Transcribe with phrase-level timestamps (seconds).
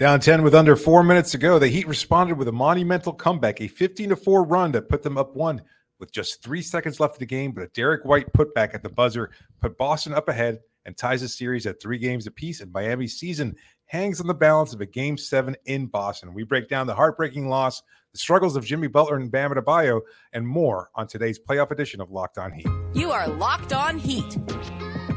[0.00, 3.60] Down 10 with under four minutes to go, the Heat responded with a monumental comeback,
[3.60, 5.60] a 15 4 run that put them up one
[5.98, 7.52] with just three seconds left of the game.
[7.52, 11.28] But a Derrick White putback at the buzzer put Boston up ahead and ties the
[11.28, 12.62] series at three games apiece.
[12.62, 13.54] And Miami's season
[13.84, 16.32] hangs on the balance of a game seven in Boston.
[16.32, 17.82] We break down the heartbreaking loss,
[18.12, 20.00] the struggles of Jimmy Butler and Bam Adebayo,
[20.32, 22.68] and more on today's playoff edition of Locked On Heat.
[22.94, 24.38] You are Locked On Heat,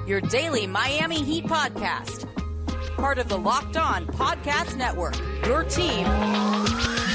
[0.06, 2.33] your daily Miami Heat podcast
[3.04, 5.18] part of the Locked On Podcast Network.
[5.46, 6.08] Your team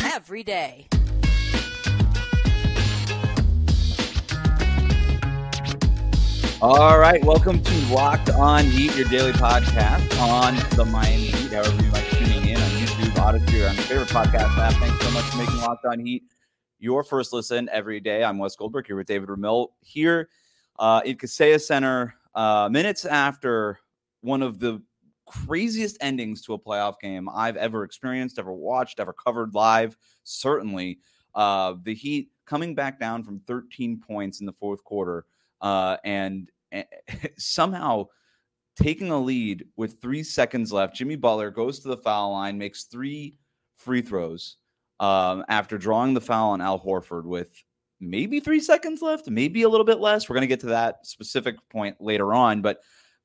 [0.04, 0.86] every day.
[6.60, 11.52] All right, welcome to Locked On Heat, your daily podcast on the Miami Heat.
[11.52, 14.74] However, you like tuning in on YouTube, Audacy, or on your favorite podcast app.
[14.74, 16.24] Thanks so much for making Locked On Heat
[16.78, 18.22] your first listen every day.
[18.22, 20.28] I'm Wes Goldberg here with David Ramil here
[20.78, 23.80] uh, in Kaseya Center, uh, minutes after
[24.20, 24.82] one of the
[25.28, 29.96] craziest endings to a playoff game I've ever experienced, ever watched, ever covered live.
[30.24, 30.98] Certainly,
[31.34, 35.26] uh, the Heat coming back down from 13 points in the fourth quarter
[35.60, 36.86] uh, and, and
[37.36, 38.06] somehow
[38.76, 40.96] taking a lead with three seconds left.
[40.96, 43.36] Jimmy Butler goes to the foul line, makes three
[43.76, 44.56] free throws
[45.00, 47.50] um, after drawing the foul on Al Horford with
[48.00, 50.28] maybe three seconds left, maybe a little bit less.
[50.28, 52.80] We're going to get to that specific point later on, but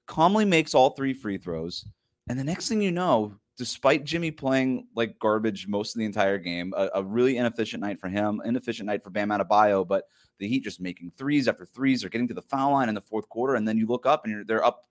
[0.07, 1.85] calmly makes all three free throws.
[2.29, 6.37] And the next thing you know, despite Jimmy playing like garbage most of the entire
[6.37, 10.05] game, a, a really inefficient night for him, inefficient night for Bam Adebayo, but
[10.39, 12.01] the Heat just making threes after threes.
[12.01, 14.25] They're getting to the foul line in the fourth quarter, and then you look up
[14.25, 14.85] and they're up,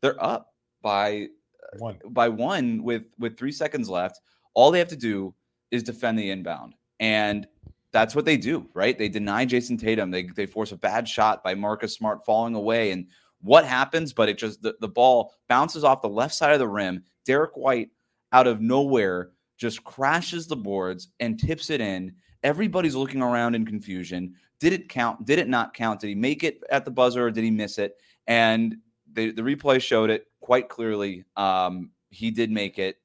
[0.00, 0.52] they're up
[0.82, 1.28] by
[1.62, 4.20] uh, one by one with with three seconds left.
[4.54, 5.34] All they have to do
[5.70, 7.46] is defend the inbound, and
[7.92, 8.98] that's what they do, right?
[8.98, 10.10] They deny Jayson Tatum.
[10.10, 13.06] They they force a bad shot by Marcus Smart falling away, and
[13.42, 16.68] what happens, but it just the, the ball bounces off the left side of the
[16.68, 17.02] rim.
[17.24, 17.90] Derrick White
[18.32, 22.14] out of nowhere just crashes the boards and tips it in.
[22.42, 24.34] Everybody's looking around in confusion.
[24.58, 25.24] Did it count?
[25.26, 26.00] Did it not count?
[26.00, 27.96] Did he make it at the buzzer or did he miss it?
[28.26, 28.76] And
[29.12, 31.24] the, the replay showed it quite clearly.
[31.36, 32.96] Um, he did make it.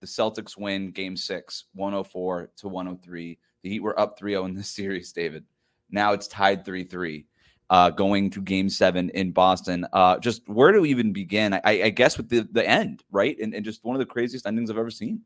[0.00, 3.38] The Celtics win game six, 104 to 103.
[3.62, 5.44] The Heat were up 3 0 in this series, David.
[5.90, 7.26] Now it's tied 3 3
[7.70, 9.86] uh, going to game seven in Boston.
[9.92, 11.54] Uh, just where do we even begin?
[11.54, 13.36] I, I guess with the, the end, right?
[13.38, 15.22] And, and, just one of the craziest endings I've ever seen.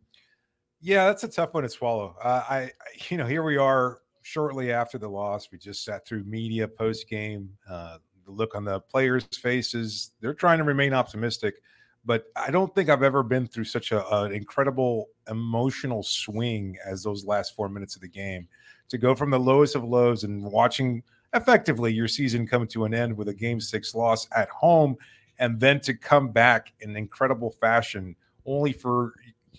[0.81, 2.15] Yeah, that's a tough one to swallow.
[2.23, 2.71] Uh, I,
[3.09, 5.49] you know, here we are shortly after the loss.
[5.51, 7.51] We just sat through media post game.
[7.69, 11.57] Uh, the look on the players' faces, they're trying to remain optimistic.
[12.05, 17.03] But I don't think I've ever been through such a, an incredible emotional swing as
[17.03, 18.47] those last four minutes of the game.
[18.91, 21.03] To go from the lowest of lows and watching–
[21.35, 24.97] effectively your season come to an end with a game six loss at home
[25.39, 28.17] and then to come back in incredible fashion
[28.47, 29.15] only for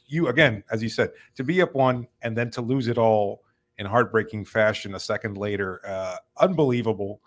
[0.08, 3.44] you again as you said to be up one and then to lose it all
[3.78, 5.82] in heartbreaking fashion a second later.
[5.86, 7.22] Uh unbelievable.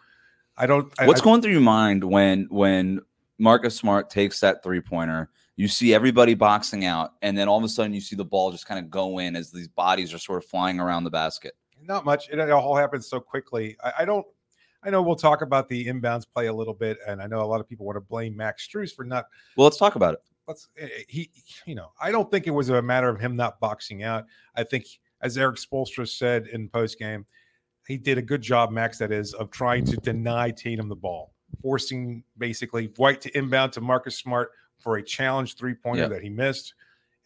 [0.56, 3.00] I don't what's I, going through your mind when when
[3.38, 7.64] marcus smart takes that three pointer you see everybody boxing out and then all of
[7.64, 10.18] a sudden you see the ball just kind of go in as these bodies are
[10.18, 14.04] sort of flying around the basket not much it all happens so quickly I, I
[14.04, 14.26] don't
[14.82, 17.44] I know we'll talk about the inbounds play a little bit, and I know a
[17.44, 19.26] lot of people want to blame Max Strus for not.
[19.56, 20.20] Well, let's talk about it.
[20.48, 21.30] Let's eh, eh, he,
[21.66, 24.24] you know, I don't think it was a matter of him not boxing out.
[24.54, 24.86] I think,
[25.20, 27.26] as Erik Spoelstra said in post game,
[27.86, 28.98] he did a good job, Max.
[28.98, 33.82] That is of trying to deny Tatum the ball, forcing basically White to inbound to
[33.82, 36.74] Marcus Smart for a challenge three pointer that he missed.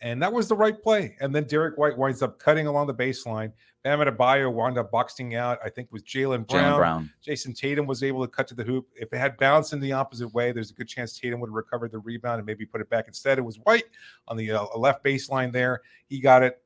[0.00, 1.16] And that was the right play.
[1.20, 3.52] And then Derrick White winds up cutting along the baseline.
[3.84, 6.78] Bam Adebayo wound up boxing out, I think, with Jaylen Brown.
[6.78, 7.10] Brown.
[7.22, 8.88] Jayson Tatum was able to cut to the hoop.
[8.94, 11.54] If it had bounced in the opposite way, there's a good chance Tatum would have
[11.54, 13.08] recovered the rebound and maybe put it back.
[13.08, 13.84] Instead, it was White
[14.26, 15.82] on the uh, left baseline there.
[16.06, 16.63] He got it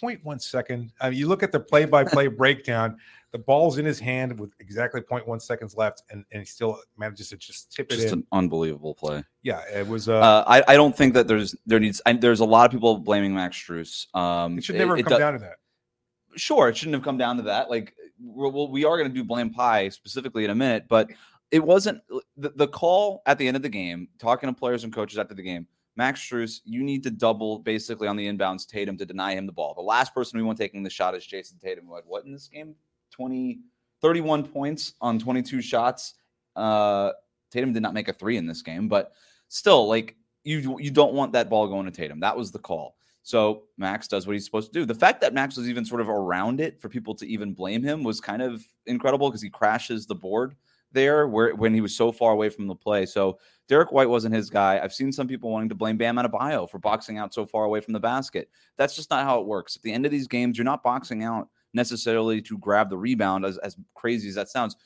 [0.00, 0.92] 0.1 second.
[1.00, 2.96] I mean, you look at the play by play breakdown
[3.30, 7.28] the ball's in his hand with exactly 0.1 seconds left, and, and he still manages
[7.28, 8.12] to just tip just it in.
[8.14, 9.22] an unbelievable play.
[9.42, 10.08] Yeah, it was.
[10.08, 12.72] Uh, uh, I, I don't think that there's there needs I, there's a lot of
[12.72, 14.14] people blaming Max Strus.
[14.14, 15.56] Um, it should never it, come it down to that.
[16.36, 17.68] Sure, it shouldn't have come down to that.
[17.68, 21.10] Like, well, we are going to do blame pie specifically in a minute, but
[21.50, 22.00] it wasn't
[22.36, 24.08] the, the call at the end of the game.
[24.18, 25.66] Talking to players and coaches after the game.
[25.98, 29.52] Max Strus, you need to double basically on the inbounds Tatum to deny him the
[29.52, 29.74] ball.
[29.74, 32.30] The last person we want taking the shot is Jayson Tatum, who had what in
[32.30, 32.76] this game?
[33.10, 33.58] 20,
[34.00, 36.14] 31 points on 22 shots.
[36.54, 37.10] Uh,
[37.50, 39.10] Tatum did not make a three in this game, but
[39.48, 40.14] still, like
[40.44, 42.20] you, you don't want that ball going to Tatum.
[42.20, 42.96] That was the call.
[43.24, 44.86] So Max does what he's supposed to do.
[44.86, 47.82] The fact that Max was even sort of around it for people to even blame
[47.82, 50.54] him was kind of incredible because he crashes the board
[50.92, 53.04] there where when he was so far away from the play.
[53.04, 53.38] So
[53.68, 54.80] Derrick White wasn't his guy.
[54.82, 57.80] I've seen some people wanting to blame Bam Adebayo for boxing out so far away
[57.80, 58.48] from the basket.
[58.76, 59.76] That's just not how it works.
[59.76, 63.44] At the end of these games, you're not boxing out necessarily to grab the rebound,
[63.44, 64.76] as, as crazy as that sounds.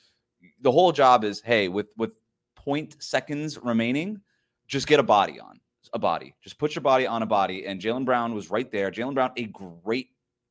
[0.61, 2.17] The whole job is, hey, with with
[2.57, 4.21] point seconds remaining,
[4.67, 5.61] just get a body on
[5.93, 6.35] a body.
[6.43, 7.67] Just put your body on a body.
[7.67, 8.91] And Jaylen Brown was right there.
[8.91, 10.09] Jaylen Brown, a great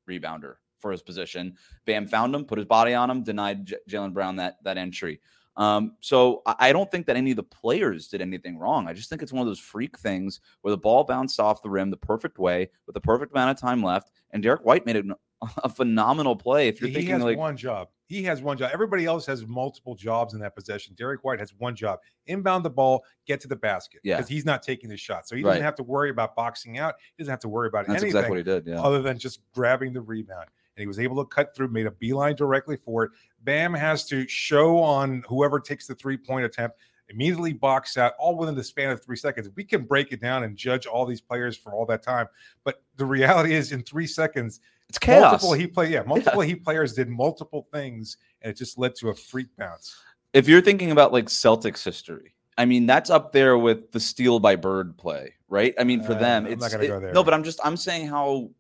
[0.10, 1.56] rebounder for his position.
[1.86, 5.20] Bam found him, put his body on him, denied J- Jaylen Brown that that entry.
[5.62, 8.88] Um, so I don't think that any of the players did anything wrong.
[8.88, 11.70] I just think it's one of those freak things where the ball bounced off the
[11.70, 14.96] rim the perfect way with the perfect amount of time left, and Derrick White made
[14.96, 15.14] an,
[15.64, 16.68] a phenomenal play.
[16.68, 18.72] If you're he thinking has like one job, he has one job.
[18.74, 20.96] Everybody else has multiple jobs in that possession.
[20.98, 24.02] Derrick White has one job: inbound the ball, get to the basket.
[24.04, 24.18] Yeah.
[24.18, 26.96] because he's not taking the shot, so he doesn't have to worry about boxing out.
[27.16, 27.94] He doesn't have to worry about anything.
[27.94, 28.68] that's anything exactly what he did.
[28.68, 28.82] Yeah.
[28.82, 30.48] other than just grabbing the rebound.
[30.76, 33.12] And he was able to cut through, made a beeline directly for it.
[33.44, 36.78] Bam has to show on whoever takes the three point attempt,
[37.10, 39.50] immediately box out, all within the span of three seconds.
[39.56, 42.28] We can break it down and judge all these players for all that time.
[42.64, 45.32] But the reality is, in three seconds, It's chaos.
[45.32, 49.10] multiple he play, yeah, multiple he players did multiple things, and it just led to
[49.10, 49.96] a freak bounce.
[50.34, 54.40] if you're thinking about like Celtics history, I mean that's up there with the steal
[54.40, 55.74] by Bird play, right?
[55.78, 57.12] I mean for Uh, them, I'm it's not gonna it- go there.
[57.12, 58.52] no, but I'm just I'm saying how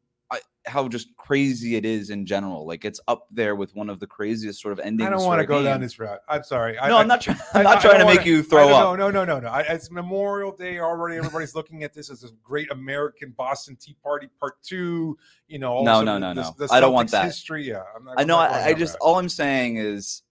[0.68, 2.68] how just crazy it is in general.
[2.68, 5.08] Like it's up there with one of the craziest sort of endings.
[5.08, 6.19] I don't want to go down this route.
[6.30, 6.74] I'm sorry.
[6.75, 7.38] No, I, I'm not trying.
[7.54, 8.98] I- I'm not I trying to don't make you throw up.
[9.00, 9.48] No, no, no, no, no.
[9.50, 11.18] I, it's Memorial Day already.
[11.18, 15.18] Everybody's looking at this as a great American Boston Tea Party Part Two.
[15.48, 16.56] You know, No, also no, the- no, the- no.
[16.68, 17.25] the I don't want that.
[17.25, 17.81] History, yeah.
[17.96, 18.38] I'm not, I know.
[18.38, 19.00] I, I that just route.
[19.02, 20.22] all I'm saying is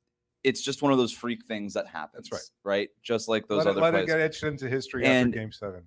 [0.45, 2.29] it's just one of those freak things that happens.
[2.31, 2.77] That's right.
[2.79, 2.89] Right.
[3.03, 4.05] Just like those let, it, other let plays.
[4.05, 5.83] it get etched into history And- after Game Seven.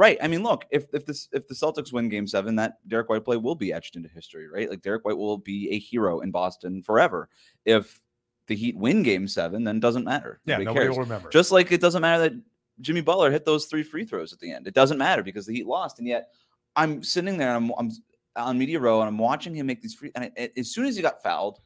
[0.00, 0.16] Right.
[0.22, 3.22] I mean, look, if if this if the Celtics win game seven, that Derrick White
[3.22, 4.70] play will be etched into history, right?
[4.70, 7.28] Like Derrick White will be a hero in Boston forever.
[7.66, 8.00] If
[8.46, 10.40] the Heat win game seven, then it doesn't matter.
[10.46, 10.96] Yeah, Nobody nobody cares.
[10.96, 11.28] will remember.
[11.28, 12.32] Just like it doesn't matter that
[12.80, 14.66] Jimmy Butler hit those three free throws at the end.
[14.66, 15.98] It doesn't matter because the Heat lost.
[15.98, 16.30] And yet
[16.76, 17.90] I'm sitting there and I'm, I'm
[18.36, 20.12] on media row and I'm watching him make these free.
[20.14, 21.60] And I, as soon as he got fouled,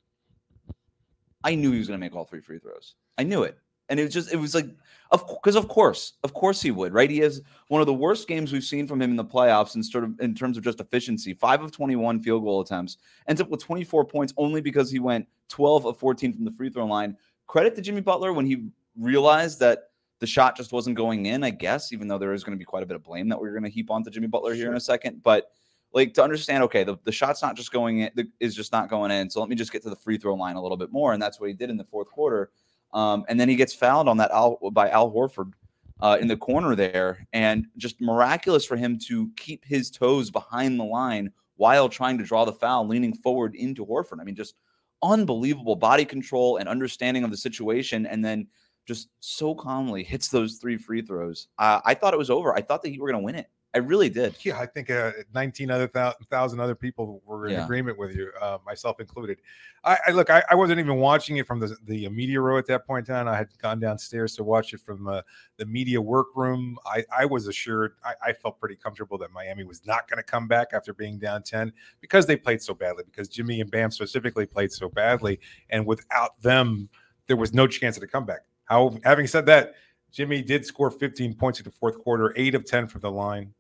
[1.45, 2.97] I knew he was going to make all three free throws.
[3.17, 3.57] I knew it.
[3.89, 4.67] And it was just, it was like,
[5.11, 7.11] of because of course, of course he would, right?
[7.11, 9.83] He has one of the worst games we've seen from him in the playoffs in
[9.83, 11.35] sort of in terms of just efficiency.
[11.35, 12.97] Five of 21 field goal attempts,
[13.29, 16.71] ends up with 24 points only because he went 12 of 14 from the free
[16.71, 17.17] throw line.
[17.47, 19.91] Credit to Jimmy Butler when he realized that
[20.21, 22.65] the shot just wasn't going in, I guess, even though there is going to be
[22.65, 24.77] quite a bit of blame that we're going to heap onto Jimmy Butler here in
[24.77, 25.23] a second.
[25.23, 25.51] But
[25.93, 28.89] like to understand, okay, the, the shot's not just going in, the, is just not
[28.89, 29.29] going in.
[29.31, 31.13] So let me just get to the free throw line a little bit more.
[31.13, 32.51] And that's what he did in the fourth quarter.
[32.95, 35.53] Um, and then he gets fouled on that Al, by Al Horford
[36.01, 37.27] uh, in the corner there.
[37.33, 42.25] And just miraculous for him to keep his toes behind the line while trying to
[42.25, 44.21] draw the foul, leaning forward into Horford.
[44.21, 44.55] I mean, just
[45.03, 48.07] unbelievable body control and understanding of the situation.
[48.07, 48.47] And then
[48.87, 51.49] just so calmly hits those three free throws.
[51.59, 52.55] Uh, I thought it was over.
[52.55, 53.49] I thought that he were going to win it.
[53.75, 54.37] I really did.
[54.45, 55.89] Yeah, I think uh, 19 other
[56.31, 57.65] thousand other people were in Yeah.
[57.65, 59.41] agreement with you, uh, myself included.
[59.83, 62.67] I, I look, I, I wasn't even watching it from the the media row at
[62.67, 63.27] that point in time.
[63.27, 65.23] I had gone downstairs to watch it from uh,
[65.57, 66.79] the media workroom.
[66.87, 70.23] I, I was assured, I, I felt pretty comfortable that Miami was not going to
[70.23, 73.91] come back after being down 10 because they played so badly, because Jimmy and Bam
[73.91, 75.41] specifically played so badly,
[75.71, 76.89] and without them,
[77.27, 78.43] there was no chance of a comeback.
[78.67, 79.75] How, having said that,
[80.13, 83.53] Jimmy did score 15 points in the fourth quarter, eight of 10 from the line.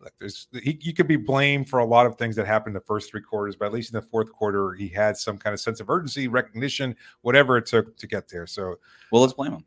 [0.00, 2.80] Like there's he, you could be blamed for a lot of things that happened in
[2.80, 5.52] the first three quarters, but at least in the fourth quarter, he had some kind
[5.52, 8.46] of sense of urgency, recognition, whatever it took to get there.
[8.46, 8.76] So
[9.10, 9.64] Well, let's blame him.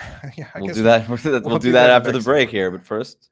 [0.36, 1.08] yeah, I We'll do that.
[1.08, 2.54] We'll, we'll do do that that after the break time.
[2.56, 2.70] here.
[2.70, 3.30] But first,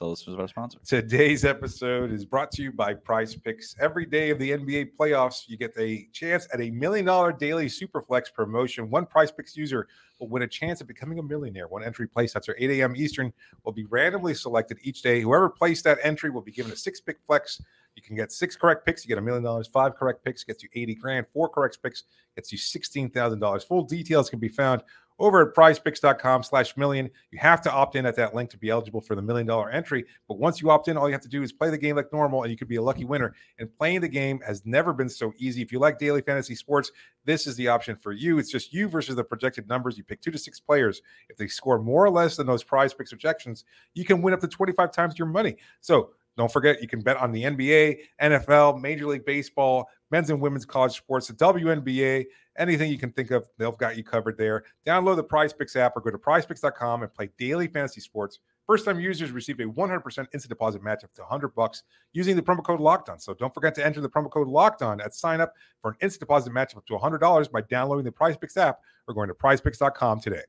[0.00, 0.78] tell about our sponsor.
[0.82, 3.76] Today's episode is brought to you by PrizePicks.
[3.78, 7.66] Every day of the NBA playoffs, you get a chance at a million dollar daily
[7.66, 8.88] Superflex promotion.
[8.88, 9.88] One PrizePicks user
[10.18, 11.68] will win a chance at becoming a millionaire.
[11.68, 12.96] One entry place after 8 a.m.
[12.96, 13.30] Eastern
[13.64, 15.20] will be randomly selected each day.
[15.20, 17.60] Whoever placed that entry will be given a six pick flex.
[17.94, 19.68] You can get six correct picks, you get a million dollars.
[19.68, 21.26] Five correct picks gets you 80 grand.
[21.34, 22.04] Four correct picks
[22.36, 23.66] gets you $16,000.
[23.66, 24.82] Full details can be found
[25.20, 27.10] over at prizepicks.com slash million.
[27.30, 29.70] You have to opt in at that link to be eligible for the million dollar
[29.70, 30.06] entry.
[30.26, 32.12] But once you opt in, all you have to do is play the game like
[32.12, 33.34] normal and you could be a lucky winner.
[33.58, 35.62] And playing the game has never been so easy.
[35.62, 36.90] If you like daily fantasy sports,
[37.26, 38.38] this is the option for you.
[38.38, 39.98] It's just you versus the projected numbers.
[39.98, 41.02] You pick two to six players.
[41.28, 44.40] If they score more or less than those prize picks projections, you can win up
[44.40, 45.56] to 25 times your money.
[45.80, 50.40] So don't forget, you can bet on the NBA, NFL, Major League Baseball, men's and
[50.40, 52.26] women's college sports, the WNBA,
[52.58, 54.64] anything you can think of, they've got you covered there.
[54.86, 58.38] Download the Prize Picks app or go to prizepicks.com and play daily fantasy sports
[58.70, 61.82] First time users receive a 100% instant deposit match up to 100 bucks
[62.12, 63.18] using the promo code Locked On.
[63.18, 65.96] So don't forget to enter the promo code Locked On at sign up for an
[66.00, 69.34] instant deposit match up to $100 by downloading the Prize Picks app or going to
[69.34, 70.42] PrizePicks.com today.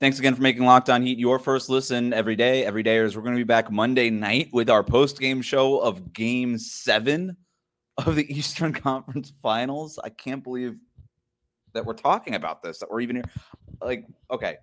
[0.00, 2.64] Thanks again for making Locked On Heat your first listen every day.
[2.64, 5.78] Every day, as we're going to be back Monday night with our post game show
[5.78, 7.36] of Game Seven
[7.98, 9.98] of the Eastern Conference Finals.
[10.02, 10.76] I can't believe
[11.74, 12.78] that we're talking about this.
[12.78, 13.24] That we're even here.
[13.82, 14.56] Like, okay,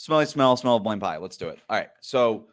[0.00, 1.18] Smelly smell, smell of blame pie.
[1.18, 1.58] Let's do it.
[1.68, 1.90] All right.
[2.00, 2.46] So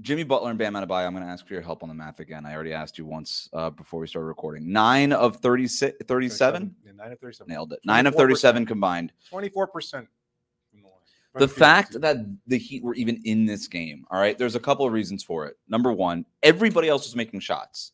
[0.00, 2.20] Jimmy Butler and Bam Adebayo, I'm going to ask for your help on the math
[2.20, 2.46] again.
[2.46, 4.72] I already asked you once uh, before we started recording.
[4.72, 6.74] Nine of 36, 37?
[6.84, 7.52] Yeah, nine of 37.
[7.52, 7.80] Nailed it.
[7.84, 9.12] Nine of 37 combined.
[9.30, 10.06] 24%.
[11.34, 12.16] The fact that
[12.48, 15.46] the Heat were even in this game, all right, there's a couple of reasons for
[15.46, 15.56] it.
[15.68, 17.92] Number one, everybody else was making shots.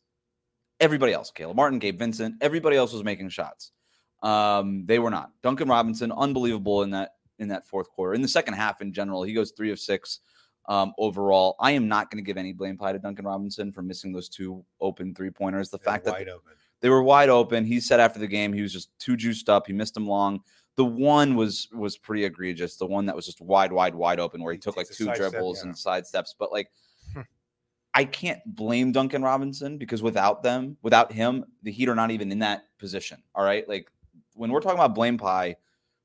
[0.80, 3.72] Everybody else, Caleb Martin, Gabe Vincent, everybody else was making shots.
[4.22, 5.32] Um, they were not.
[5.42, 8.14] Duncan Robinson, unbelievable in that in that fourth quarter.
[8.14, 10.20] In the second half, in general, he goes three of six
[10.68, 11.56] um, overall.
[11.60, 14.28] I am not going to give any blame pie to Duncan Robinson for missing those
[14.28, 15.70] two open three pointers.
[15.70, 16.26] The They're fact that
[16.80, 17.64] they were wide open.
[17.64, 19.66] He said after the game he was just too juiced up.
[19.66, 20.40] He missed them long.
[20.76, 22.76] The one was was pretty egregious.
[22.76, 25.10] The one that was just wide, wide, wide open, where he He took like two
[25.14, 25.68] dribbles yeah.
[25.68, 26.34] and side steps.
[26.38, 26.70] But like,
[27.14, 27.22] Hmm.
[27.94, 32.30] I can't blame Duncan Robinson because without them, without him, the Heat are not even
[32.30, 33.22] in that position.
[33.34, 33.90] All right, like
[34.34, 35.56] when we're talking about blame pie,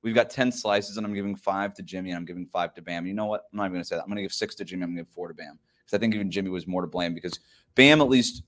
[0.03, 2.81] we've got ten slices, and I'm giving five to Jimmy, and I'm giving five to
[2.81, 3.05] Bam.
[3.05, 3.46] You know what?
[3.51, 4.03] I'm not even going to say that.
[4.03, 4.84] I'm going to give six to Jimmy.
[4.84, 6.88] I'm going to give four to Bam because I think even Jimmy was more to
[6.88, 7.39] blame because
[7.75, 8.43] Bam at least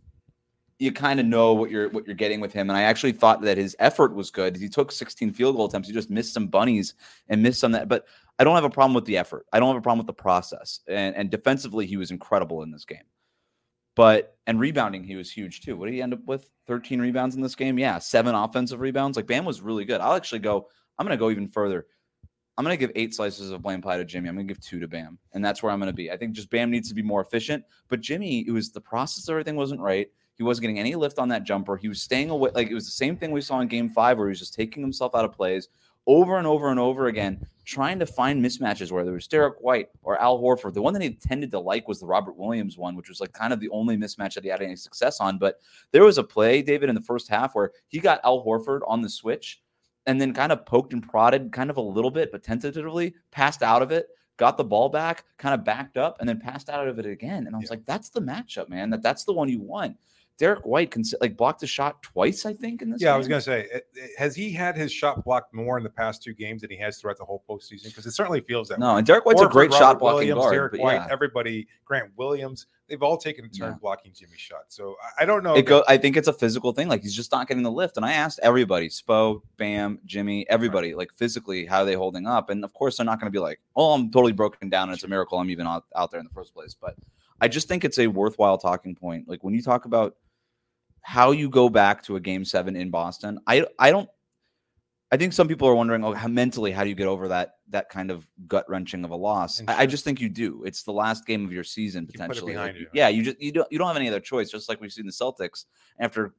[0.80, 2.70] you kind of know what you're what you're getting with him.
[2.70, 4.56] And I actually thought that his effort was good.
[4.56, 5.88] He took 16 field goal attempts.
[5.88, 6.96] He just missed some bunnies
[7.30, 7.88] and missed some that.
[7.88, 8.06] But
[8.40, 9.46] I don't have a problem with the effort.
[9.54, 10.80] I don't have a problem with the process.
[10.88, 13.04] And and defensively, he was incredible in this game.
[13.96, 15.78] But and rebounding, he was huge too.
[15.78, 16.50] What did he end up with?
[16.68, 17.78] 13 rebounds in this game?
[17.78, 19.16] Yeah, seven offensive rebounds.
[19.16, 20.02] Like Bam was really good.
[20.02, 20.68] I'll actually go.
[20.98, 21.86] I'm going to go even further.
[22.58, 24.30] I'm going to give eight slices of blame pie to Jimmy.
[24.30, 26.12] I'm going to give two to Bam, and that's where I'm going to be.
[26.12, 27.64] I think just Bam needs to be more efficient.
[27.90, 30.08] But Jimmy, it was the process everything wasn't right.
[30.36, 31.78] He wasn't getting any lift on that jumper.
[31.78, 32.52] He was staying away.
[32.54, 34.54] Like it was the same thing we saw in Game Five, where he was just
[34.54, 35.70] taking himself out of plays
[36.06, 38.92] over and over and over again, trying to find mismatches.
[38.92, 41.88] Whether it was Derrick White or Al Horford, the one that he tended to like
[41.88, 44.50] was the Robert Williams one, which was like kind of the only mismatch that he
[44.50, 45.40] had any success on.
[45.40, 45.60] But
[45.92, 49.02] there was a play, David, in the first half where he got Al Horford on
[49.02, 49.63] the switch
[50.06, 53.64] and then kind of poked and prodded kind of a little bit, but tentatively passed
[53.64, 54.08] out of it,
[54.38, 57.48] got the ball back, kind of backed up, and then passed out of it again.
[57.48, 57.72] And I was Yeah.
[57.72, 58.90] like, that's the matchup, man.
[58.90, 59.98] That that's the one you want.
[60.44, 63.02] Derrick White can like blocked a shot twice, I think, in this.
[63.02, 65.78] Yeah, I was going to say, it- it- has he had his shot blocked more
[65.78, 67.86] in the past two games than he has throughout the whole postseason?
[67.86, 68.98] Because it certainly feels that No, way.
[68.98, 70.54] and Derrick White's a great Robert shot blocking Williams, guard.
[70.54, 71.08] Derrick White, yeah.
[71.10, 73.78] everybody, Grant Williams, they've all taken a turn Yeah.
[73.80, 74.66] blocking Jimmy's shot.
[74.68, 75.56] So I- don't know.
[75.56, 76.90] It go, I think it's a physical thing.
[76.90, 77.96] Like he's just not getting the lift.
[77.96, 82.50] And I asked everybody, Spo, Bam, Jimmy, everybody, like physically, how are they holding up?
[82.50, 84.94] And of course, they're not going to be like, oh, I'm totally broken down and
[84.96, 86.74] it's a miracle I'm even out, out there in the first place.
[86.74, 86.98] But
[87.42, 89.28] I just think it's a worthwhile talking point.
[89.28, 90.16] Like when you talk about
[91.04, 94.10] how you go back to a game seven in Boston, I I don't
[95.14, 97.58] I think some people are wondering, oh, how mentally, how do you get over that
[97.70, 99.62] that kind of gut wrenching of a loss?
[99.68, 100.64] I, I just think you do.
[100.66, 102.56] It's the last game of your season potentially.
[102.56, 102.88] Like, you.
[102.96, 104.50] Yeah, you just you don't you don't have any other choice.
[104.50, 105.66] Just like we've seen the Celtics
[106.00, 106.34] after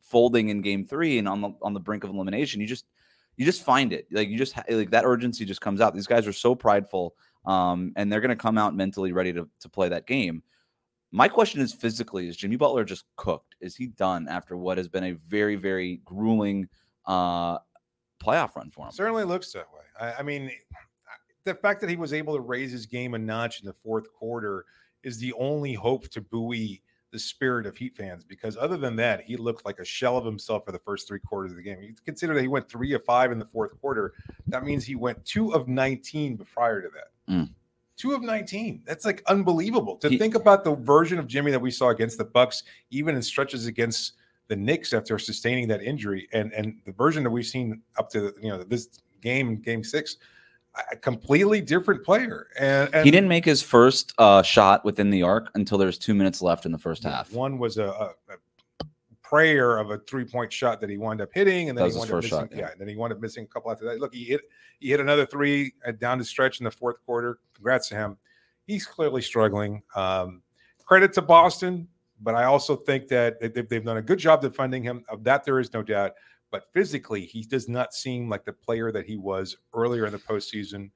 [0.00, 2.84] folding in Game Three and on the on the brink of elimination, you just
[3.36, 5.92] you just find it like you just like that urgency just comes out.
[5.92, 9.48] These guys are so prideful, um, and they're going to come out mentally ready to
[9.58, 10.44] to play that game.
[11.12, 13.56] My question is physically: Is Jimmy Butler just cooked?
[13.60, 16.68] Is he done after what has been a very very grueling
[17.06, 17.58] uh,
[18.22, 18.92] playoff run for him?
[18.92, 19.80] certainly looks that way.
[20.00, 20.50] I, I mean,
[21.44, 24.12] the fact that he was able to raise his game a notch in the fourth
[24.12, 24.64] quarter
[25.02, 28.24] is the only hope to buoy the spirit of Heat fans.
[28.24, 31.18] Because other than that, he looked like a shell of himself for the first three
[31.18, 31.82] quarters of the game.
[31.82, 34.12] You consider that he went three of five in the fourth quarter.
[34.46, 37.32] That means he went two of nineteen prior to that.
[37.32, 37.50] Mm.
[38.00, 38.82] Two of 19.
[38.86, 39.96] That's like unbelievable.
[39.96, 43.14] To He- think about the version of Jimmy that we saw against the Bucks, even
[43.14, 44.14] in stretches against
[44.48, 48.34] the Knicks after sustaining that injury, and and the version that we've seen up to
[48.40, 48.88] you know this
[49.20, 50.16] game, game six,
[50.90, 52.46] a completely different player.
[52.58, 55.98] And, and He didn't make his first uh, shot within the arc until there was
[55.98, 57.30] two minutes left in the first half.
[57.34, 58.36] One was a, a, a
[59.30, 62.10] prayer of a three point shot that he wound up hitting, and then he wound
[62.10, 62.30] up missing.
[62.30, 62.58] shot, yeah.
[62.58, 62.70] yeah.
[62.72, 64.00] and then he wound up missing a couple after that.
[64.00, 64.40] Look, he hit
[64.80, 67.38] he hit another three uh, down the stretch in the fourth quarter.
[67.54, 68.16] Congrats to him.
[68.66, 69.82] He's clearly struggling.
[69.94, 70.42] Um,
[70.84, 71.86] credit to Boston,
[72.20, 75.04] but I also think that they- they've, they've done a good job defending him.
[75.08, 76.12] Of that, there is no doubt.
[76.50, 80.18] But physically, he does not seem like the player that he was earlier in the
[80.18, 80.90] postseason.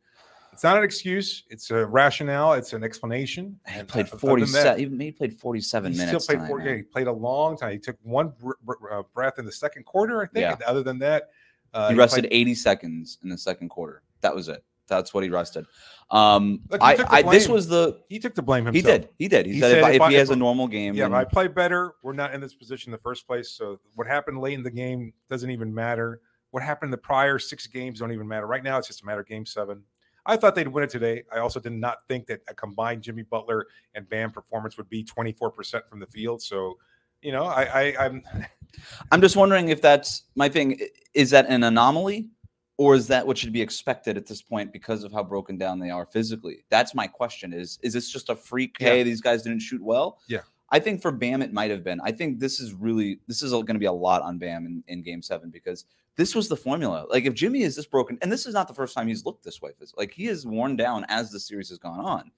[0.54, 1.42] It's not an excuse.
[1.50, 2.52] It's a rationale.
[2.52, 3.58] It's an explanation.
[3.66, 5.00] He And played forty seven.
[5.00, 6.25] He played forty seven he minutes.
[6.25, 7.73] Still played four, yeah, he played a long time.
[7.73, 10.42] He took one br- br- uh, breath in the second quarter, I think.
[10.42, 10.52] Yeah.
[10.52, 11.30] And other than that,
[11.73, 14.02] uh, he he rested played- 80 seconds in the second quarter.
[14.20, 14.64] That was it.
[14.87, 15.66] that's what he rested.
[16.11, 18.84] Um, Look, he I, took the I this was the He took the blame himself.
[18.84, 20.37] he did he did he, He said, said if, I, if if he has if-
[20.37, 22.92] a normal game, Yeah, then- if I play better, we're not in this position in
[22.92, 23.50] the first place.
[23.50, 26.20] So what happened late in the game doesn't even matter.
[26.52, 28.46] What happened in the prior six games don't even matter.
[28.46, 29.82] Right now, it's just a matter of game seven.
[30.26, 31.25] I thought they'd win it today.
[31.33, 35.04] I also did not think that a combined Jimmy Butler and Bam performance would be
[35.04, 36.43] 24% from the field.
[36.43, 36.78] So,
[37.23, 38.23] you know, I, I I'm
[39.12, 40.81] I'm just wondering if that's my thing.
[41.14, 42.31] Is that an anomaly,
[42.76, 45.78] or is that what should be expected at this point because of how broken down
[45.78, 46.64] they are physically?
[46.71, 47.52] That's my question.
[47.52, 48.76] Is is this just a freak?
[48.81, 48.88] Yeah.
[48.88, 50.19] Hey, these guys didn't shoot well.
[50.28, 50.40] Yeah.
[50.71, 52.00] I think for Bam it might have been.
[52.02, 54.83] I think this is really this is going to be a lot on Bam in,
[54.88, 55.85] in Game Seven because
[56.16, 57.06] this was the formula.
[57.11, 59.44] Like if Jimmy is this broken, and this is not the first time he's looked
[59.44, 59.73] this way.
[59.97, 62.30] Like he is worn down as the series has gone on.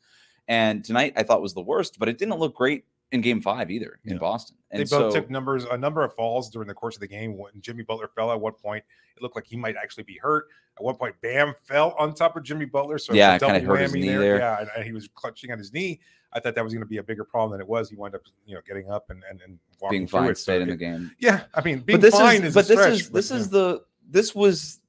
[0.49, 2.85] And tonight I thought was the worst, but it didn't look great
[3.17, 4.19] in Game Five either in Yeah.
[4.19, 4.57] Boston.
[4.71, 7.37] they both so, took numbers a number of falls during the course of the game.
[7.37, 8.85] When Jimmy Butler fell at one point,
[9.17, 10.47] it looked like he might actually be hurt.
[10.79, 12.99] At one point, Bam fell on top of Jimmy Butler.
[12.99, 14.39] So Yeah, kinda hurt his knee there.
[14.39, 16.01] Yeah, and, and he was clutching on his knee.
[16.33, 17.89] I thought that was going to be a bigger problem than it was.
[17.89, 20.37] He wound up, you know, getting up and and, and walking being through fine it.
[20.39, 21.11] So stayed in it- the game.
[21.19, 23.15] Yeah, I mean, being but this fine is, is, but a this stretch, is but,
[23.15, 23.37] this yeah.
[23.39, 24.81] is the this was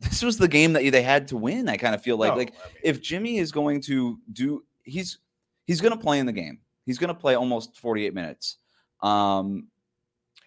[0.00, 1.68] this was the game that they had to win.
[1.68, 4.62] I kind of feel like No, like I mean, if Jimmy is going to do
[4.84, 5.18] he's
[5.66, 6.58] he's going to play in the game.
[6.84, 8.58] He's going to play almost 48 minutes.
[9.02, 9.68] Um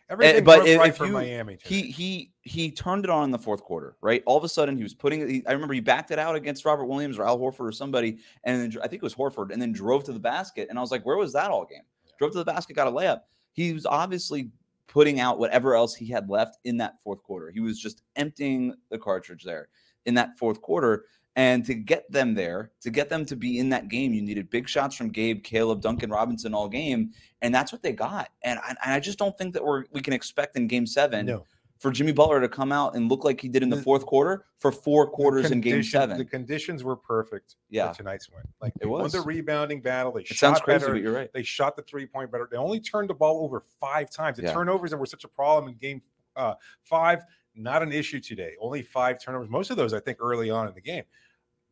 [0.10, 1.58] everything but if- right if for you- Miami.
[1.64, 1.92] he today.
[1.92, 4.24] he he turned it on in the fourth quarter, right?
[4.26, 6.64] All of a sudden he was putting he, I remember he backed it out against
[6.66, 9.62] Robert Williams or Al Horford or somebody and then, I think it was Horford and
[9.62, 11.84] then drove to the basket and I was like, "Where was that all game?"
[12.20, 13.22] Drove to the basket, got a layup.
[13.52, 14.50] He was obviously
[14.88, 17.52] putting out whatever else he had left in that fourth quarter.
[17.52, 19.68] He was just emptying the cartridge there
[20.06, 21.06] in that fourth quarter.
[21.38, 24.50] And to get them there, to get them to be in that game, you needed
[24.50, 27.12] big shots from Gabe, Caleb, Duncan Robinson all game,
[27.44, 28.30] and that's what they got.
[28.42, 31.28] And I, and I just don't think that we're we can expect in Game Seven
[31.28, 31.46] no
[31.80, 34.46] for Jimmy Butler to come out and look like he did in the fourth quarter
[34.58, 36.18] for four quarters in Game Seven.
[36.18, 37.56] The conditions were perfect.
[37.70, 37.92] Yeah.
[37.92, 38.42] for tonight's win.
[38.62, 39.12] Like It was.
[39.12, 40.12] the rebounding battle.
[40.12, 40.94] They it shot sounds crazy, better.
[40.94, 41.30] but you're right.
[41.34, 42.48] They shot the three point better.
[42.50, 44.38] They only turned the ball over five times.
[44.38, 44.54] The Yeah.
[44.54, 46.02] turnovers that were such a problem in game
[46.36, 47.24] uh, five,
[47.56, 48.56] not an issue today.
[48.60, 49.50] Only five turnovers.
[49.50, 51.04] Most of those, I think, early on in the game.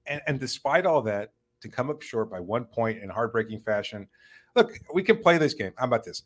[0.07, 1.31] And, and despite all that,
[1.61, 4.07] to come up short by one point in heartbreaking fashion,
[4.55, 5.71] look, we can play this game.
[5.77, 6.23] How about this?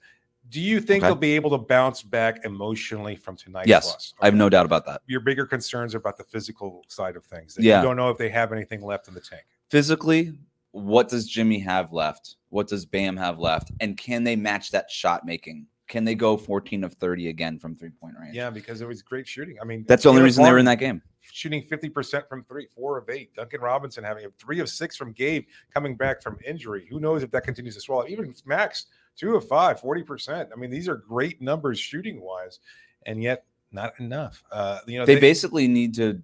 [0.50, 1.10] Do you think Okay.
[1.10, 4.14] they'll be able to bounce back emotionally from tonight's Yes, loss?
[4.20, 5.02] I have no doubt about that.
[5.06, 7.56] Your bigger concerns are about the physical side of things.
[7.60, 7.82] Yeah.
[7.82, 9.44] You don't know if they have anything left in the tank.
[9.70, 10.34] Physically,
[10.72, 12.38] what does Jimmy have left?
[12.50, 13.72] What does Bam have left?
[13.80, 15.68] And can they match that shot making?
[15.88, 18.36] Can they go 14 of 30 again from three point range?
[18.36, 19.58] Yeah, because it was great shooting.
[19.62, 21.02] I mean, That's the only reason they were in that game.
[21.32, 23.34] Shooting 50% from three, four of eight.
[23.36, 26.88] Duncan Robinson having a three of six from Gabe coming back from injury.
[26.90, 28.08] Who knows if that continues to swallow?
[28.08, 30.50] Even Max, two of five, 40%.
[30.52, 32.60] I mean, these are great numbers shooting wise,
[33.06, 34.44] and yet not enough.
[34.52, 36.22] Uh, you know, They basically need to,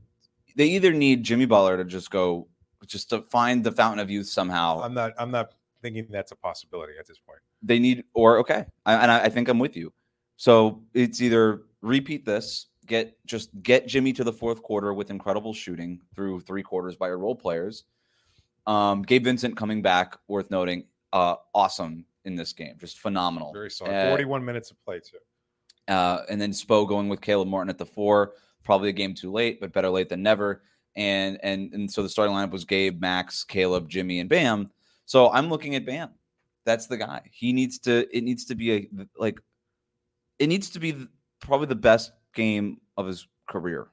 [0.56, 2.48] they either need Jimmy Butler to just go,
[2.88, 4.82] just to find the fountain of youth somehow.
[4.82, 7.39] I'm not, I'm not thinking that's a possibility at this point.
[7.62, 9.94] they need or okay I, and I, I think i'm with you
[10.36, 15.54] so it's either repeat this get just get jimmy to the fourth quarter with incredible
[15.54, 17.84] shooting through three quarters by your role players
[18.67, 23.69] um gabe vincent coming back worth noting uh awesome in this game just phenomenal Very
[23.69, 23.93] solid.
[23.93, 25.17] Uh, 41 minutes of play, too.
[25.93, 29.32] uh, and then Spo going with Caleb Martin at the four, probably a game too
[29.32, 30.63] late, but better late than never.
[30.95, 34.71] And and and so the starting lineup was Gabe, Max, Caleb, Jimmy, and Bam.
[35.06, 36.10] So I'm looking at Bam.
[36.65, 37.21] That's the guy.
[37.32, 38.08] He needs to.
[38.15, 39.39] It needs to be a like.
[40.39, 40.95] It needs to be
[41.41, 43.88] probably the best game of his career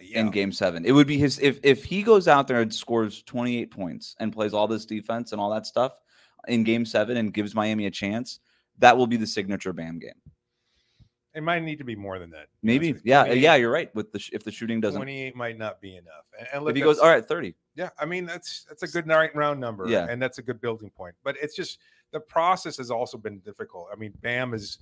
[0.00, 0.20] Yeah.
[0.20, 0.84] in Game Seven.
[0.84, 4.32] It would be his if if he goes out there and scores 28 points and
[4.32, 5.92] plays all this defense and all that stuff
[6.48, 8.40] in Game Seven and gives Miami a chance.
[8.78, 10.20] That will be the signature Bam game.
[11.34, 12.46] It might need to be more than that.
[12.62, 13.10] Maybe, Honestly.
[13.10, 13.94] yeah, yeah, you're right.
[13.94, 16.24] With the sh- if the shooting doesn't, 28 might not be enough.
[16.38, 17.54] And, and if he goes, all right, thirty.
[17.74, 19.86] Yeah, I mean that's that's a good night round number.
[19.86, 20.06] Yeah.
[20.08, 21.14] and that's a good building point.
[21.24, 21.78] But it's just
[22.12, 23.88] the process has also been difficult.
[23.92, 24.78] I mean, Bam is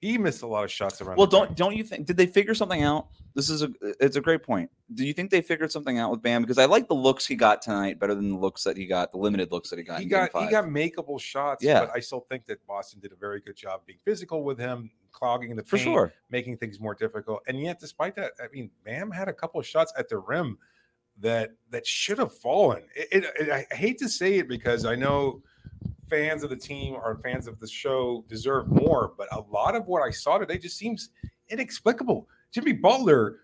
[0.00, 1.16] he missed a lot of shots around.
[1.16, 2.06] Well, don't don't you think?
[2.06, 3.08] Did they figure something out?
[3.34, 4.70] This is a it's a great point.
[4.94, 6.42] Do you think they figured something out with Bam?
[6.42, 9.10] Because I like the looks he got tonight better than the looks that he got,
[9.12, 10.00] the limited looks that he got.
[10.00, 11.64] he got he got makeable shots.
[11.64, 11.80] Yeah.
[11.80, 14.90] but I still think that Boston did a very good job being physical with him,
[15.12, 16.12] clogging the for sure.
[16.30, 17.40] making things more difficult.
[17.48, 20.58] And yet, despite that, I mean, Bam had a couple of shots at the rim
[21.20, 22.84] that that should have fallen.
[22.94, 25.42] It, it, it- I hate to say it because I know
[26.08, 29.86] fans of the team or fans of the show deserve more, but a lot of
[29.86, 31.10] what I saw today just seems
[31.48, 32.28] inexplicable.
[32.52, 33.40] Jimmy Butler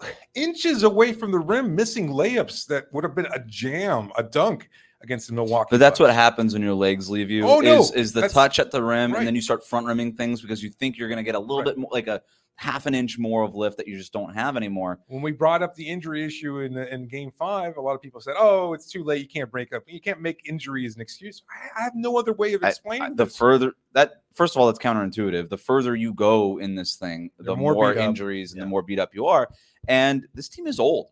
[0.34, 4.68] inches away from the rim, missing layups that would have been a jam, a dunk
[5.02, 5.68] against the Milwaukee.
[5.70, 7.46] But that's what happens when your legs leave you.
[7.46, 9.18] Oh, no, is, is the that's- touch at the rim, right.
[9.18, 11.38] and then you start front rimming things because you think you're going to get a
[11.38, 11.66] little Right.
[11.66, 12.22] bit more like a
[12.58, 14.98] half an inch more of lift that you just don't have anymore.
[15.08, 18.20] When we brought up the injury issue in in Game Five, a lot of people
[18.20, 19.20] said, "Oh, it's too late.
[19.20, 19.82] You can't break up.
[19.86, 23.02] You can't make injury as an excuse." I, I have no other way of explaining
[23.02, 23.36] I- the this.
[23.36, 25.48] further that first of all, it's counterintuitive.
[25.50, 28.64] The further you go in this thing, the The more more, injuries and Yeah.
[28.64, 29.48] the more beat up you are.
[29.88, 31.08] And this team is old.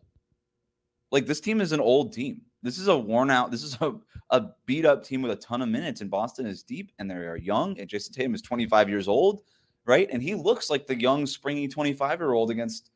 [1.11, 2.41] Like this team is an old team.
[2.63, 3.51] This is a worn out.
[3.51, 3.93] This is a,
[4.31, 6.01] a beat up team with a ton of minutes.
[6.01, 7.79] And Boston is deep and they are young.
[7.79, 9.41] And Jayson Tatum is 25 years old,
[9.85, 10.07] right?
[10.11, 12.89] And he looks like the young, springy 25 year old against,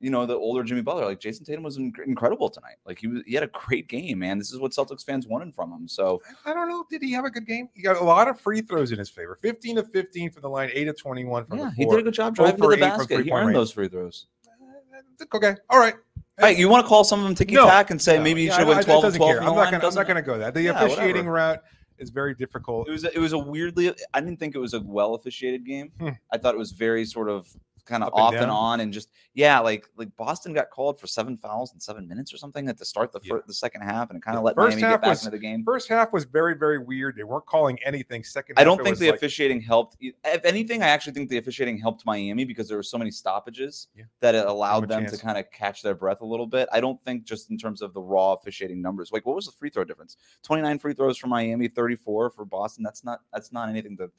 [0.00, 1.04] you know, the older Jimmy Butler.
[1.06, 2.76] Like Jayson Tatum was inc- incredible tonight.
[2.86, 4.38] Like he was, he had a great game, man.
[4.38, 5.88] This is what Celtics fans wanted from him.
[5.88, 6.84] So I don't know.
[6.90, 7.68] Did he have a good game?
[7.74, 9.36] He got a lot of free throws in his favor.
[9.42, 12.02] 15 to 15 from the line, 8 of 21 from yeah, the he did a
[12.02, 13.24] good job driving to the basket.
[13.24, 13.56] He earned range.
[13.56, 14.26] those free throws.
[14.46, 15.54] Uh, Okay.
[15.68, 15.94] All right.
[16.38, 18.46] Hey, you want to call some of them ticky tack and say No, maybe you
[18.48, 19.40] yeah, should have I- went I- it 12 doesn't 12 care.
[19.40, 20.54] I'm not gonna, I'm not going to go that.
[20.54, 21.32] The Yeah, officiating whatever.
[21.32, 21.62] route
[21.98, 22.88] is very difficult.
[22.88, 25.64] It was a, it was a weirdly I didn't think it was a well officiated
[25.64, 25.92] game.
[25.98, 26.10] Hmm.
[26.32, 27.48] I thought it was very sort of
[27.88, 28.50] kind of Up and off and down.
[28.50, 32.32] on and just yeah, like like Boston got called for seven fouls in seven minutes
[32.32, 33.38] or something at the start the Yeah.
[33.46, 35.36] the second half and it kind of let first Miami half get back was- into
[35.36, 35.64] the game.
[35.64, 37.16] First half was very, very weird.
[37.16, 38.22] They weren't calling anything.
[38.24, 39.96] Second, I don't think the like- officiating helped.
[40.00, 43.88] If anything, I actually think the officiating helped Miami because there were so many stoppages
[43.96, 44.04] Yeah.
[44.20, 46.68] that it allowed them to kind of catch their breath a little bit.
[46.72, 49.10] I don't think just in terms of the raw officiating numbers.
[49.12, 50.16] Like, what was the free throw difference?
[50.42, 52.82] Twenty nine free throws for Miami, thirty four for Boston.
[52.84, 54.10] That's not that's not anything to.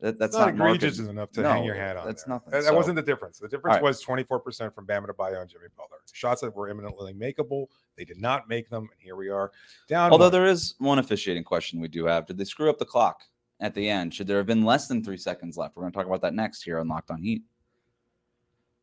[0.00, 2.06] That, that's not, not, egregious market- enough to No, hang your hat on.
[2.06, 2.34] that's there.
[2.34, 2.50] nothing.
[2.50, 3.38] That, that So- wasn't the difference.
[3.38, 3.82] The difference right.
[3.82, 5.96] was 24% from Bam Adebayo and Jimmy Butler.
[6.12, 7.68] Shots that were imminently makeable.
[7.96, 9.52] They did not make them, and here we are
[9.88, 10.12] down.
[10.12, 10.32] Although one.
[10.32, 12.26] there is one officiating question we do have.
[12.26, 13.22] Did they screw up the clock
[13.60, 14.12] at the end?
[14.12, 15.76] Should there have been less than three seconds left?
[15.76, 17.42] We're going to talk about that next here on Locked On Heat.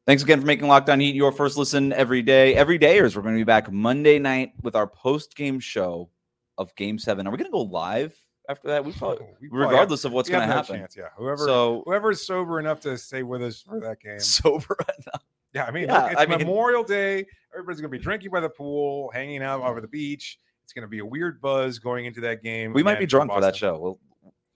[0.06, 2.56] Thanks again for making Locked On Heat your first listen every day.
[2.56, 6.10] Every dayers, we're going to be back Monday night with our post game show
[6.58, 7.26] of Game Seven.
[7.28, 8.17] Are we going to go live
[8.49, 8.84] after that?
[8.86, 10.75] We probably, oh, We probably have- regardless of what's going to happen.
[10.77, 14.19] chance, Yeah, whoever So whoever's sober enough to stay with us for that game.
[14.19, 14.75] sober.
[14.79, 15.23] Enough.
[15.53, 17.25] Yeah, I mean, Yeah, look, it's I mean- Memorial Day.
[17.53, 20.39] Everybody's gonna be drinking by the pool, hanging out over the beach.
[20.63, 22.73] It's gonna be a weird buzz going into that game.
[22.73, 23.79] We might be drunk for that Boston- show.
[23.79, 23.99] Well,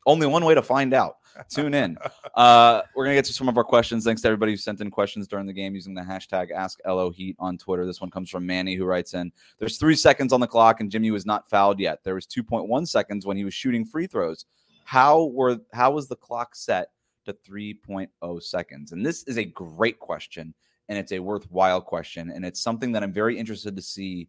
[0.08, 1.18] only one way to find out.
[1.50, 1.98] Tune in.
[2.34, 4.04] Uh, we're gonna get to some of our questions.
[4.04, 7.58] Thanks to everybody who sent in questions during the game using the hashtag AskLOHeat on
[7.58, 7.86] Twitter.
[7.86, 10.90] This one comes from Manny, who writes in: "There's three seconds on the clock, and
[10.90, 12.04] Jimmy was not fouled yet.
[12.04, 14.46] There was 2.1 seconds when he was shooting free throws.
[14.86, 16.90] How were how was the clock set
[17.26, 18.92] to 3.0 seconds?
[18.92, 20.54] And this is a great question,
[20.90, 24.28] and it's a worthwhile question, and it's something that I'm very interested to see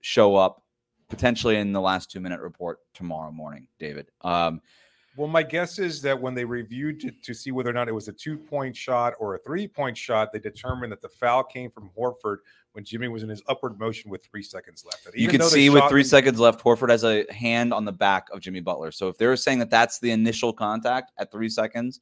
[0.00, 0.64] show up
[1.10, 4.08] potentially in the last two minute report tomorrow morning, David.
[4.22, 4.62] Um,
[5.16, 7.94] Well, my guess is that when they reviewed to, to see whether or not it
[7.94, 11.42] was a two point shot or a three point shot, they determined that the foul
[11.42, 12.38] came from Horford
[12.72, 15.08] when Jimmy was in his upward motion with three seconds left.
[15.14, 18.28] You can see with three was- seconds left, Horford has a hand on the back
[18.32, 18.92] of Jimmy Butler.
[18.92, 22.00] So if they're saying that that's the initial contact at three seconds,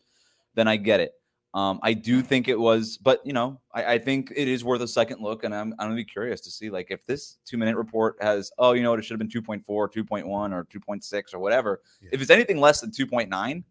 [0.54, 1.12] then I get it.
[1.54, 4.82] Um, I do think it was, but you know, I, I think it is worth
[4.82, 7.56] a second look, and I'm I'm gonna be curious to see like if this two
[7.56, 11.34] minute report has, oh, you know what, it should have been 2.4, 2.1, or 2.6
[11.34, 11.80] or whatever.
[12.02, 12.10] Yeah.
[12.12, 13.64] If it's anything less than 2.9,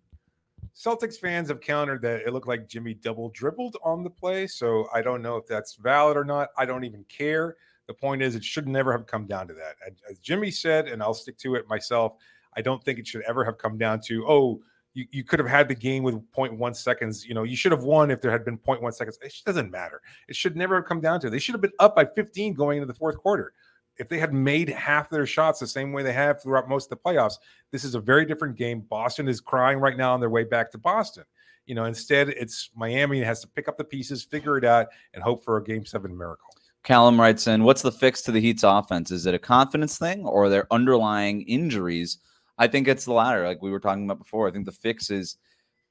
[0.76, 4.48] Celtics fans have countered that it looked like Jimmy double dribbled on the play.
[4.48, 6.50] So I don't know if that's valid or not.
[6.58, 7.58] I don't even care.
[7.88, 9.76] The point is, it should never have come down to that.
[10.10, 12.14] As Jimmy said, and I'll stick to it myself,
[12.56, 14.62] I don't think it should ever have come down to, oh,
[14.98, 17.24] you, you could have had the game with 0.1 seconds.
[17.24, 19.20] You know, you should have won if there had been 0.1 seconds.
[19.22, 20.02] It doesn't matter.
[20.28, 21.30] It should never have come down to.
[21.30, 23.54] They should have been up by 15 going into the fourth quarter.
[23.98, 26.98] If they had made half their shots the same way they have throughout most of
[26.98, 27.36] the playoffs,
[27.72, 28.82] this is a very different game.
[28.82, 31.26] Boston is crying right now on their way back to Boston.
[31.68, 35.22] You know, instead, it's Miami has to pick up the pieces, figure it out, and
[35.22, 36.50] hope for a game seven miracle.
[36.84, 39.12] Callum writes in, what's the fix to the Heat's offense?
[39.12, 42.20] Is it a confidence thing or there underlying injuries?
[42.58, 44.48] I think it's the latter, like we were talking about before.
[44.48, 45.38] I think the fix is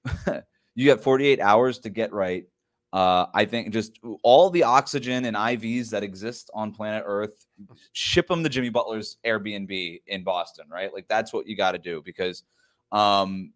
[0.74, 2.44] you get 48 hours to get right.
[2.92, 7.46] Uh, I think just all the oxygen and IVs that exist on planet Earth,
[7.92, 10.92] ship them to Jimmy Butler's Airbnb in Boston, right?
[10.92, 12.44] Like that's what you got to do because
[12.92, 13.52] um,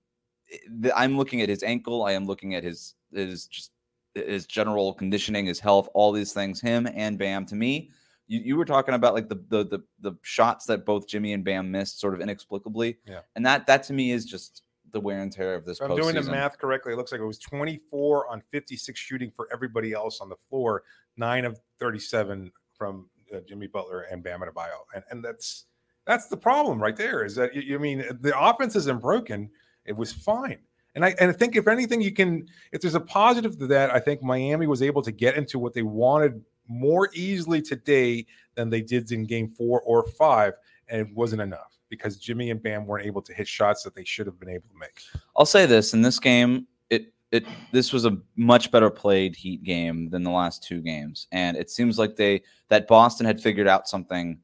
[0.81, 2.05] the, I'm looking at his ankle.
[2.05, 3.71] I am looking at his his just
[4.15, 6.61] his general conditioning, his health, all these things.
[6.61, 7.47] Him and Bam.
[7.47, 7.91] To me,
[8.31, 11.45] you, you were talking about like the, the the the shots that both Jimmy and
[11.45, 12.99] Bam missed, sort of inexplicably.
[13.07, 13.21] Yeah.
[13.35, 14.63] and that that to me is just
[14.93, 15.81] the wear and tear of this.
[15.81, 16.93] If I'm doing the math correctly.
[16.93, 20.85] It looks like it was 24 on 56 shooting for everybody else on the floor,
[21.17, 25.67] nine of 37 from uh, Jimmy Butler and Bam Adebayo, and and that's
[26.07, 27.25] that's the problem right there.
[27.25, 29.51] Is that you, you mean the offense isn't broken?
[29.85, 30.59] It was fine.
[30.95, 33.93] And I and I think if anything, you can if there's a positive to that,
[33.93, 38.71] I think Miami was able to get into what they wanted more easily today than
[38.71, 40.55] they did in game four or five,
[40.89, 44.05] and it wasn't enough because Jimmy and Bam weren't able to hit shots that they
[44.05, 45.03] should have been able to make.
[45.37, 49.65] I'll say this in this game, it it this was a much better played Heat
[49.65, 53.67] game than the last two games, and it seems like they that Boston had figured
[53.67, 54.39] out something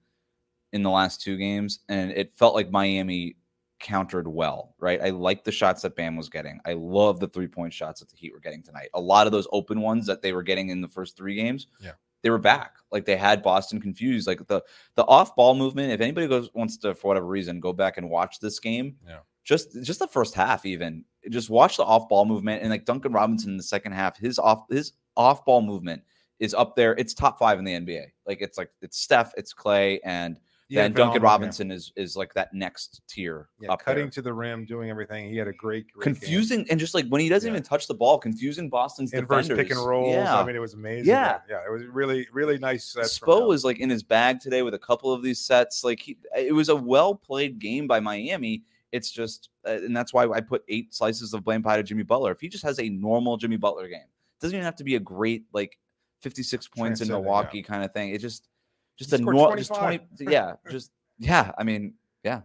[0.73, 3.37] in the last two games, and it felt like Miami
[3.79, 5.01] countered well, right?
[5.03, 6.61] I like the shots that Bam was getting.
[6.65, 8.89] I love the three point shots that the Heat were getting tonight.
[8.95, 11.67] A lot of those open ones that they were getting in the first three games,
[11.81, 11.93] Yeah.
[12.23, 12.75] They were back.
[12.93, 14.27] Like they had Boston confused.
[14.27, 14.63] Like the
[14.95, 15.93] the off ball movement.
[15.93, 19.19] If anybody goes wants to, for whatever reason, go back and watch this game, Yeah.
[19.45, 23.13] just just the first half, even just watch the off ball movement and like Duncan
[23.13, 26.03] Robinson in the second half, his off his off ball movement
[26.39, 26.95] is up there.
[26.97, 28.05] It's top five in the NBA.
[28.27, 31.23] Like it's like it's Steph, it's Clay, and Yeah, then Duncan game.
[31.25, 34.11] Robinson is is like that next tier Yeah, up cutting there.
[34.11, 35.31] to the rim, doing everything.
[35.31, 36.15] He had a great, great game.
[36.15, 37.53] Confusing and just like when he doesn't Yeah.
[37.55, 39.69] even touch the ball, confusing Boston's inverse defenders.
[39.69, 40.13] pick and rolls.
[40.15, 40.37] Yeah.
[40.37, 41.07] I mean, it was amazing.
[41.07, 41.39] Yeah.
[41.49, 42.97] yeah, it was really, really nice.
[42.99, 45.85] Spo was like in his bag today with a couple of these sets.
[45.85, 48.65] Like he, it was a well played game by Miami.
[48.91, 52.03] It's just, uh, and that's why I put eight slices of blame pie to Jimmy
[52.03, 52.33] Butler.
[52.33, 54.95] If he just has a normal Jimmy Butler game, it doesn't even have to be
[54.97, 55.79] a great like
[56.23, 58.11] fifty six points in Milwaukee kind of thing.
[58.11, 58.49] It just,
[58.97, 61.53] just He a scored normal, just twenty, yeah, just yeah.
[61.59, 62.43] I mean, yeah.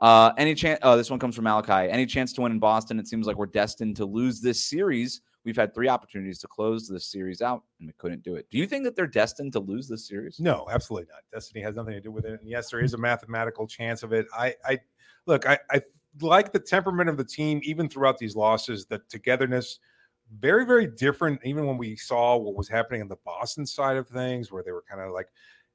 [0.00, 0.78] Uh, any chance?
[0.82, 1.90] Oh, this one comes from Malachi.
[1.90, 2.98] Any chance to win in Boston?
[2.98, 5.22] It seems like we're destined to lose this series.
[5.44, 8.46] We've had three opportunities to close this series out, and we couldn't do it.
[8.50, 10.40] Do you think that they're destined to lose this series?
[10.40, 11.22] No, absolutely not.
[11.32, 12.40] Destiny has nothing to do with it.
[12.40, 14.26] And yes, there is a mathematical chance of it.
[14.36, 14.80] I, I
[15.26, 15.80] look, I, I
[16.20, 19.78] like the temperament of the team, even throughout these losses, the togetherness,
[20.40, 21.40] very, very different.
[21.44, 24.72] Even when we saw what was happening on the Boston side of things, where they
[24.72, 25.28] were kind of like,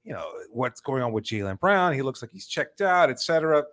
[0.04, 1.94] you know, what's going on with Jaylen Brown?
[1.94, 3.64] He looks like he's checked out, etc.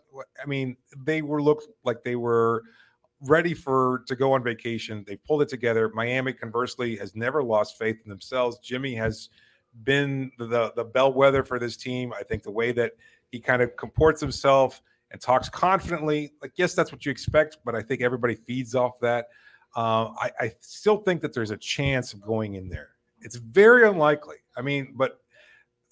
[0.42, 2.64] I mean, they were looked like they were
[3.22, 5.04] ready for to go on vacation.
[5.06, 5.90] They pulled it together.
[5.94, 8.58] Miami, conversely, has never lost faith in themselves.
[8.58, 9.30] Jimmy has
[9.84, 12.12] been the, the the bellwether for this team.
[12.12, 12.92] I think the way that
[13.30, 17.74] he kind of comports himself and talks confidently, like yes, that's what you expect, but
[17.74, 19.28] I think everybody feeds off that.
[19.76, 22.90] Uh, I, I still think that there's a chance of going in there.
[23.20, 24.36] It's very unlikely.
[24.56, 25.20] I mean, but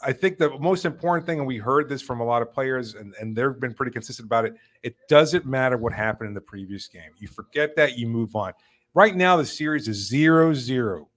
[0.03, 2.95] I think the most important thing, and we heard this from a lot of players,
[2.95, 4.55] and, and they've been pretty consistent about it.
[4.83, 7.11] It doesn't matter what happened in the previous game.
[7.19, 8.53] You forget that, you move on.
[8.95, 11.09] Right now, the series is zero zero.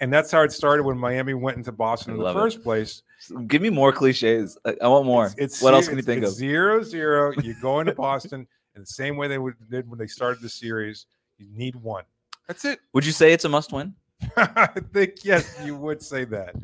[0.00, 2.40] And that's how it started when Miami went into Boston I in the love it.
[2.40, 3.02] first place.
[3.46, 4.58] Give me more cliches.
[4.64, 5.26] I, I want more.
[5.26, 6.36] It's, it's what else can you think it's of?
[6.36, 7.32] Zero zero.
[7.42, 10.48] You go into Boston in the same way they would, did when they started the
[10.48, 11.06] series.
[11.38, 12.04] You need one.
[12.46, 12.80] That's it.
[12.92, 13.94] Would you say it's a must win?
[14.36, 16.54] I think yes, you would say that.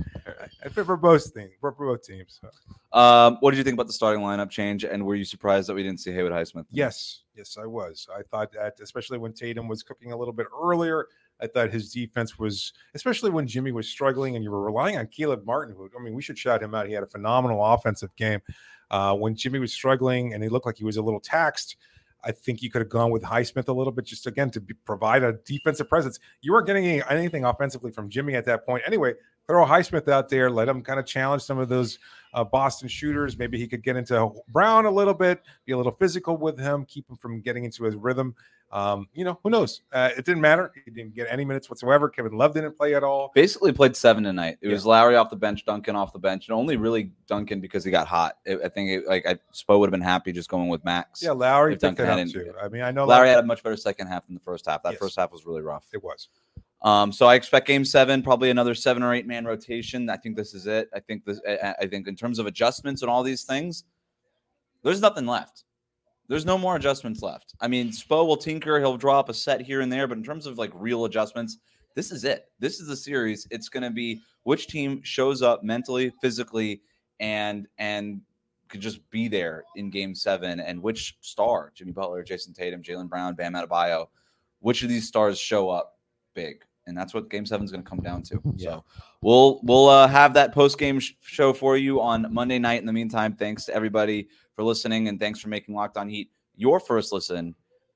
[0.65, 2.41] I think for both teams, for both teams.
[2.41, 4.85] So, Um, what did you think about the starting lineup change?
[4.85, 6.67] And were you surprised that we didn't see Haywood Highsmith?
[6.71, 8.07] Yes, yes, I was.
[8.17, 11.07] I thought that, especially when Tatum was cooking a little bit earlier,
[11.41, 15.09] I thought his defense was, especially when Jimmy was struggling and you were relying on
[15.09, 16.87] Caleb Martin, who, I mean, we should shout him out.
[16.87, 18.41] He had a phenomenal offensive game.
[18.91, 21.77] Uh, when Jimmy was struggling and he looked like he was a little taxed,
[22.25, 24.75] I think you could have gone with Highsmith a little bit just again to be,
[24.75, 26.21] provide a defensive presence.
[26.41, 28.85] You weren't getting any, anything offensively from Jimmy at that point.
[28.87, 29.15] Anyway,
[29.53, 31.99] throw Highsmith out there, let him kind of challenge some of those
[32.33, 33.37] uh, Boston shooters.
[33.37, 36.87] Maybe he could get into Brown a little bit, be a little physical with him,
[36.87, 38.35] keep him from getting into his rhythm.
[38.71, 39.83] Um, you know, who knows?
[39.93, 40.73] Uh, it didn't matter.
[40.87, 42.09] He didn't get any minutes whatsoever.
[42.09, 43.31] Kevin Love didn't play at all.
[43.35, 44.57] Basically played seven tonight.
[44.63, 44.73] It Yeah.
[44.73, 47.91] was Lowry off the bench, Duncan off the bench, and only really Duncan because he
[47.91, 48.39] got hot.
[48.47, 51.23] It- I think it, like I Spo would have been happy just going with Max.
[51.23, 52.55] Yeah, Lowry picked Duncan up too.
[52.59, 54.65] I mean, I know Lowry Lowry had a much better second half than the first
[54.65, 54.83] half.
[54.85, 54.99] That Yes.
[55.01, 55.85] first half was really rough.
[55.93, 56.29] it was.
[56.83, 60.11] Um, so I expect Game Seven, probably another seven or eight man rotation.
[60.11, 60.89] I think this is it.
[60.95, 61.41] I think this.
[61.49, 63.85] I, I think in terms of adjustments and all these things,
[64.83, 65.65] there's nothing left.
[66.29, 67.55] There's no more adjustments left.
[67.61, 68.81] I mean, Spo will tinker.
[68.81, 71.59] He'll draw up a set here and there, but in terms of like real adjustments,
[71.95, 72.47] this is it.
[72.59, 73.47] This is the series.
[73.51, 76.83] It's going to be which team shows up mentally, physically,
[77.21, 78.23] and and
[78.69, 83.09] could just be there in Game Seven, and which star, Jimmy Butler, Jayson Tatum, Jaylen
[83.09, 84.07] Brown, Bam Adebayo,
[84.61, 85.99] which of these stars show up
[86.35, 88.41] big, and that's what Game Seven is going to come down to.
[88.59, 88.85] So
[89.23, 92.81] we'll we'll uh, have that post game sh- show for you on Monday night.
[92.81, 96.31] In the meantime, thanks to everybody for listening, and thanks for making Locked On Heat
[96.55, 97.55] your first listen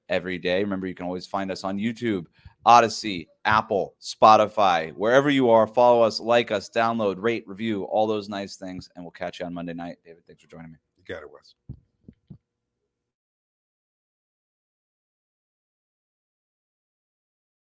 [0.08, 0.62] every day.
[0.62, 2.26] Remember, you can always find us on YouTube,
[2.66, 5.66] Audacy, Apple, Spotify, wherever you are.
[5.66, 9.46] Follow us, like us, download, rate, review, all those nice things, and we'll catch you
[9.46, 9.98] on Monday night.
[10.04, 10.78] David, thanks for joining me.
[10.96, 11.54] You got it, Wes.